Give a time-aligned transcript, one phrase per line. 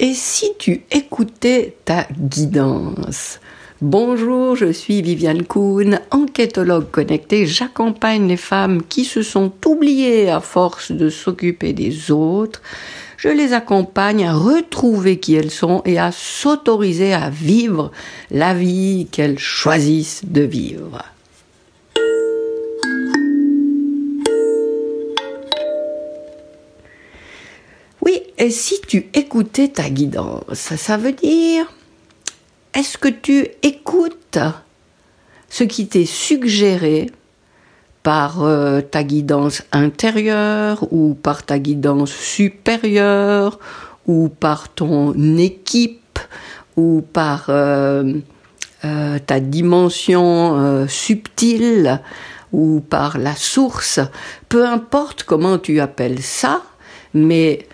[0.00, 3.40] Et si tu écoutais ta guidance?
[3.82, 7.46] Bonjour, je suis Viviane Kuhn, enquêtologue connectée.
[7.46, 12.62] J'accompagne les femmes qui se sont oubliées à force de s'occuper des autres.
[13.16, 17.90] Je les accompagne à retrouver qui elles sont et à s'autoriser à vivre
[18.30, 21.02] la vie qu'elles choisissent de vivre.
[28.38, 31.66] Et si tu écoutais ta guidance, ça veut dire
[32.74, 34.38] est-ce que tu écoutes
[35.48, 37.10] ce qui t'est suggéré
[38.02, 43.58] par euh, ta guidance intérieure ou par ta guidance supérieure
[44.06, 46.18] ou par ton équipe
[46.76, 48.14] ou par euh,
[48.84, 52.00] euh, ta dimension subtile
[52.52, 54.00] ou par la source,
[54.48, 56.62] peu importe comment tu appelles ça,
[57.12, 57.67] mais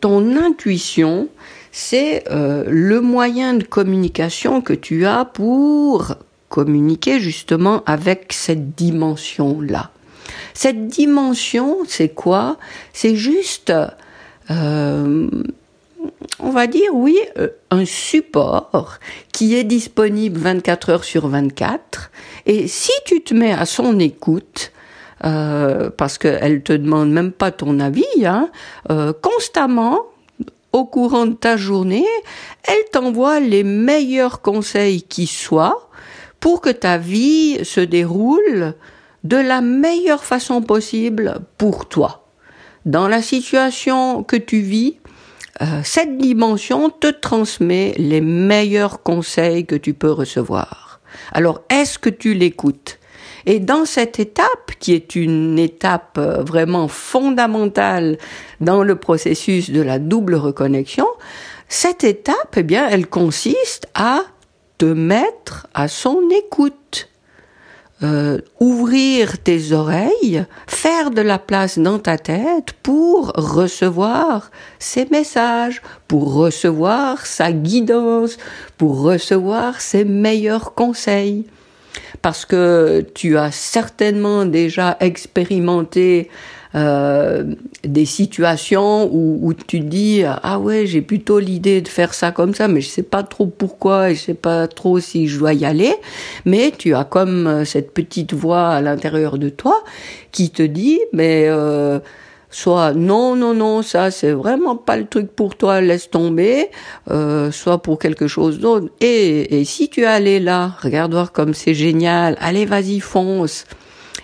[0.00, 1.28] ton intuition,
[1.76, 6.14] c'est euh, le moyen de communication que tu as pour
[6.48, 9.90] communiquer justement avec cette dimension-là.
[10.54, 12.58] Cette dimension, c'est quoi?
[12.92, 13.72] C'est juste,
[14.52, 15.28] euh,
[16.38, 19.00] on va dire, oui, euh, un support
[19.32, 22.12] qui est disponible 24 heures sur 24.
[22.46, 24.70] Et si tu te mets à son écoute,
[25.96, 28.50] parce qu'elle te demande même pas ton avis, hein,
[29.22, 30.02] constamment,
[30.72, 32.06] au courant de ta journée,
[32.64, 35.88] elle t'envoie les meilleurs conseils qui soient
[36.40, 38.74] pour que ta vie se déroule
[39.22, 42.26] de la meilleure façon possible pour toi.
[42.84, 44.98] Dans la situation que tu vis,
[45.62, 51.00] euh, cette dimension te transmet les meilleurs conseils que tu peux recevoir.
[51.32, 52.98] Alors, est-ce que tu l'écoutes?
[53.46, 58.18] Et dans cette étape, qui est une étape euh, vraiment fondamentale
[58.60, 61.06] dans le processus de la double reconnexion,
[61.68, 64.22] cette étape, eh bien, elle consiste à
[64.78, 67.08] te mettre à son écoute.
[68.02, 75.80] Euh, ouvrir tes oreilles, faire de la place dans ta tête pour recevoir ses messages,
[76.08, 78.36] pour recevoir sa guidance,
[78.76, 81.46] pour recevoir ses meilleurs conseils
[82.24, 86.30] parce que tu as certainement déjà expérimenté
[86.74, 87.54] euh,
[87.84, 92.66] des situations où, tu dis ah ouais j'ai plutôt l'idée de faire ça comme ça
[92.66, 95.66] mais je sais pas trop pourquoi et je sais pas trop si je dois y
[95.66, 95.94] aller.
[96.46, 99.84] Mais tu as comme euh, cette petite voix à l'intérieur de toi
[100.32, 101.98] qui te dit mais euh,
[102.54, 106.70] soit non, non, non, ça c'est vraiment pas le truc pour toi, laisse tomber,
[107.10, 108.86] euh, soit pour quelque chose d'autre.
[109.00, 113.64] Et, et si tu es allé là, regarde voir comme c'est génial, allez vas-y fonce.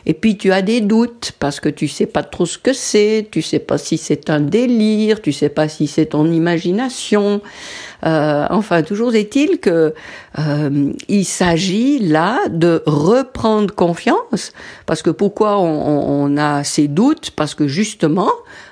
[0.07, 3.29] Et puis tu as des doutes parce que tu sais pas trop ce que c'est,
[3.31, 7.41] tu sais pas si c'est un délire, tu sais pas si c'est ton imagination.
[8.07, 9.95] Euh, enfin, toujours est-il que
[10.39, 14.53] euh, il s'agit là de reprendre confiance
[14.87, 17.31] parce que pourquoi on, on a ces doutes?
[17.33, 18.31] Parce que justement,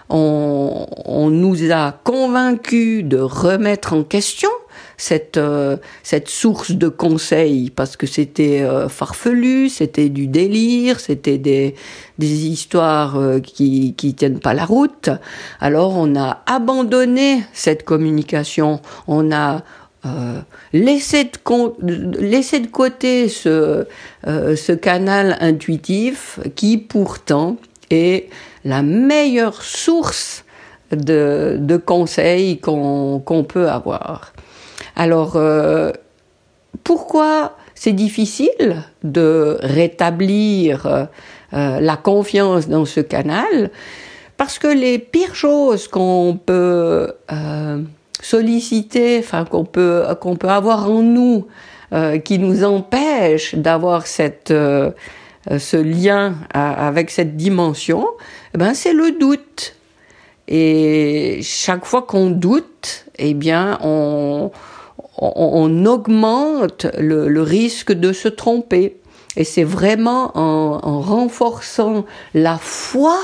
[0.08, 4.50] on, on nous a convaincus de remettre en question
[4.96, 11.38] cette euh, cette source de conseils parce que c'était euh, farfelu, c'était du délire, c'était
[11.38, 11.74] des
[12.18, 15.10] des histoires euh, qui qui tiennent pas la route.
[15.60, 19.62] Alors on a abandonné cette communication, on a
[20.04, 21.24] de, laissé
[22.60, 23.84] de côté ce,
[24.24, 27.56] ce canal intuitif qui pourtant
[27.90, 28.30] est
[28.64, 30.44] la meilleure source
[30.92, 34.32] de, de conseils qu'on peut avoir.
[34.98, 35.92] Alors, euh,
[36.82, 43.70] pourquoi c'est difficile de rétablir euh, la confiance dans ce canal?
[44.36, 47.80] Parce que les pires choses qu'on peut euh,
[48.20, 51.46] solliciter, enfin qu'on peut qu'on peut avoir en nous,
[52.24, 58.06] qui nous empêchent d'avoir cette ce lien avec cette dimension,
[58.54, 59.74] eh ben c'est le doute.
[60.48, 64.50] Et chaque fois qu'on doute, eh bien on
[65.18, 68.96] on, augmente le, risque de se tromper.
[69.36, 72.04] Et c'est vraiment en, renforçant
[72.34, 73.16] la foi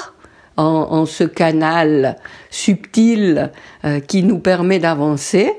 [0.57, 2.17] en, ce canal
[2.51, 3.51] subtil
[3.85, 5.53] euh, qui nous permet d'avancer.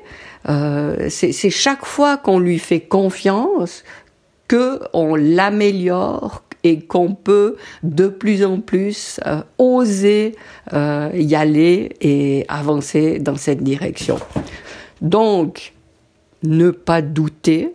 [0.48, 3.84] Euh, c'est chaque fois qu'on lui fait confiance
[4.48, 10.36] que on l'améliore et qu'on peut de plus en plus euh, oser
[10.72, 14.18] y aller et avancer dans cette direction.
[15.02, 15.75] Donc,
[16.46, 17.74] ne pas douter,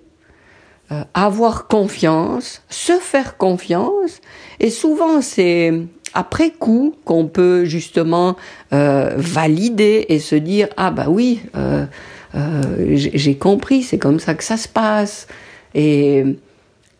[0.93, 4.21] euh, avoir confiance, se faire confiance.
[4.59, 5.73] Et souvent, c'est
[6.15, 8.37] après coup qu'on peut justement
[8.73, 11.87] euh, valider et se dire ah bah oui euh,
[12.35, 15.27] euh, j'ai compris c'est comme ça que ça se passe
[15.75, 16.25] et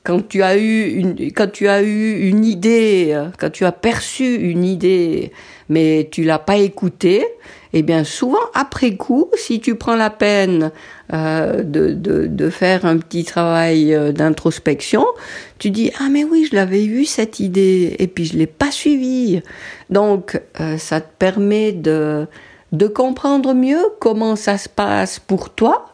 [0.03, 4.35] quand tu as eu une quand tu as eu une idée quand tu as perçu
[4.35, 5.33] une idée
[5.69, 7.27] mais tu l'as pas écoutée
[7.73, 10.73] eh bien souvent après coup, si tu prends la peine
[11.13, 15.07] euh, de, de, de, faire un petit travail euh, d'introspection,
[15.59, 18.71] tu dis ah mais oui je l'avais eu cette idée et puis je l'ai pas
[18.71, 19.43] suivie.
[19.89, 22.27] Donc euh, ça te permet de
[22.73, 25.90] de comprendre mieux comment ça se passe pour toi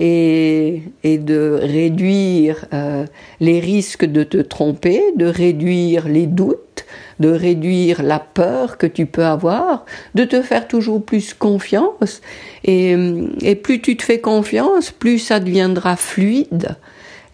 [0.00, 3.06] et, et de réduire euh,
[3.40, 6.84] les risques de te tromper, de réduire les doutes,
[7.20, 12.20] de réduire la peur que tu peux avoir, de te faire toujours plus confiance.
[12.64, 12.96] Et,
[13.42, 16.76] et plus tu te fais confiance, plus ça deviendra fluide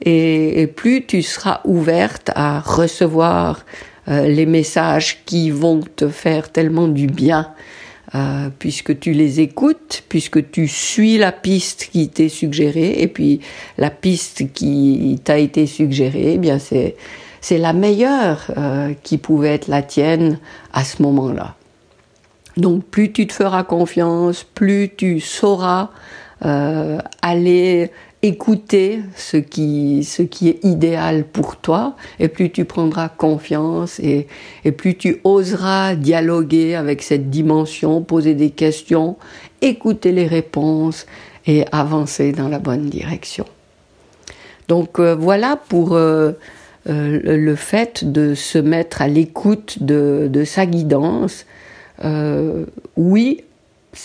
[0.03, 3.65] et, et plus tu seras ouverte à recevoir
[4.09, 7.53] euh, les messages qui vont te faire tellement du bien
[8.15, 13.41] euh, puisque tu les écoutes, puisque tu suis la piste qui t'est suggérée, et puis
[13.79, 16.97] la piste qui t'a été suggérée, eh bien c'est
[17.41, 20.39] c'est la meilleure euh, qui pouvait être la tienne
[20.73, 21.55] à ce moment-là.
[22.57, 25.91] Donc plus tu te feras confiance, plus tu sauras
[26.45, 27.91] euh, aller
[28.22, 34.26] écouter ce qui, ce est idéal pour toi, et plus tu prendras confiance, et,
[34.64, 39.17] et plus tu oseras dialoguer avec cette dimension, poser des questions,
[39.62, 41.06] écouter les réponses,
[41.46, 43.44] et avancer dans la bonne direction.
[44.69, 46.32] Donc euh, voilà pour euh,
[46.88, 51.46] euh, le fait de se mettre à l'écoute de, de, sa guidance.
[52.96, 53.30] oui,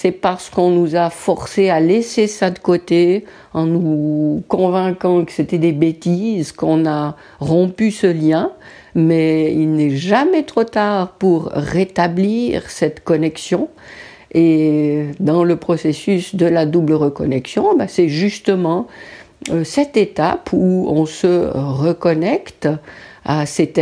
[0.05, 3.25] c'est parce qu'on nous a forcé à laisser ça de côté,
[3.55, 8.51] en nous convainquant que c'était des bêtises, qu'on a rompu ce lien,
[8.93, 13.67] mais il n'est jamais trop tard pour rétablir cette connexion.
[14.31, 18.85] Et dans le processus de la double reconnexion, bah, c'est justement
[19.49, 22.69] euh, cette étape où on se reconnecte
[23.27, 23.81] à cette,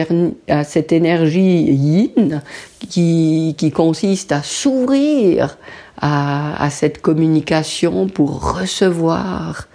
[0.64, 2.42] cette énergie yin
[2.90, 5.58] qui consiste à s'ouvrir
[5.98, 9.68] à, à, cette communication pour recevoir.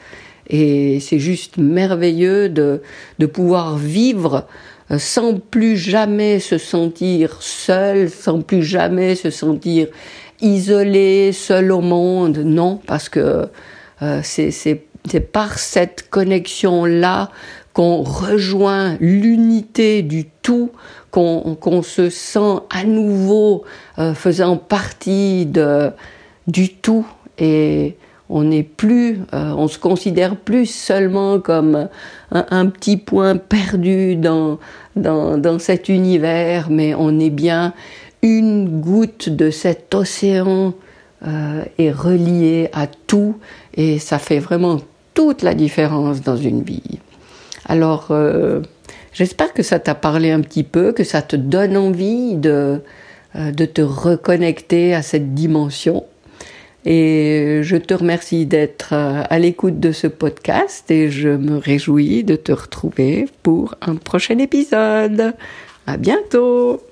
[0.48, 2.82] Et c'est juste merveilleux de,
[3.18, 4.46] de pouvoir vivre
[4.90, 9.88] euh, sans plus jamais se sentir seul, sans plus jamais se sentir
[10.40, 12.38] isolé, seul au monde.
[12.38, 13.48] Non, parce que
[14.02, 17.30] euh, c'est par cette connexion-là
[17.72, 20.70] qu'on rejoint l'unité du tout,
[21.10, 23.64] qu'on se sent à nouveau
[23.98, 25.90] euh, faisant partie de,
[26.46, 27.06] du tout
[27.38, 27.96] et
[28.30, 31.88] on n'est plus, euh, on se considère plus seulement comme
[32.30, 34.58] un, petit point perdu dans,
[34.96, 37.72] dans, dans, cet univers, mais on est bien
[38.22, 40.74] une goutte de cet océan
[41.26, 43.36] euh, est reliée à tout
[43.74, 44.80] et ça fait vraiment
[45.14, 47.00] toute la différence dans une vie.
[47.66, 48.60] Alors, euh,
[49.12, 52.80] j'espère que ça t'a parlé un petit peu, que ça te donne envie de,
[53.36, 56.04] euh, de te reconnecter à cette dimension.
[56.84, 62.24] Et je te remercie d'être euh, à l'écoute de ce podcast et je me réjouis
[62.24, 65.34] de te retrouver pour un prochain épisode.
[65.86, 66.87] À bientôt!